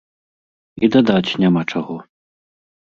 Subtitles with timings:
[0.87, 1.95] І дадаць няма чаго!